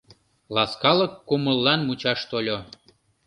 [0.55, 2.57] Ласкалык кумыллан мучаш тольо.